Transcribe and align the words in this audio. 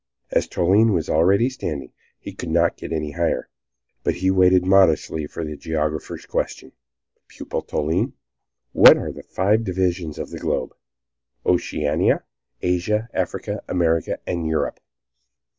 As 0.31 0.47
Toline 0.47 0.93
was 0.93 1.11
already 1.11 1.47
standing, 1.47 1.91
he 2.19 2.33
could 2.33 2.49
not 2.49 2.75
get 2.75 2.91
any 2.91 3.11
higher, 3.11 3.49
but 4.03 4.15
he 4.15 4.31
waited 4.31 4.65
modestly 4.65 5.27
for 5.27 5.45
the 5.45 5.55
geographer's 5.55 6.25
questions. 6.25 6.73
"Pupil 7.27 7.61
Toline, 7.61 8.13
what 8.73 8.97
are 8.97 9.11
the 9.11 9.21
five 9.21 9.63
divisions 9.63 10.17
of 10.17 10.31
the 10.31 10.39
globe?" 10.39 10.73
"Oceanica, 11.45 12.23
Asia, 12.63 13.09
Africa, 13.13 13.61
America, 13.67 14.17
and 14.25 14.47
Europe." 14.47 14.79